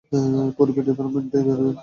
[0.55, 1.71] পুরো ডিপার্টমেন্টই বেরোবে।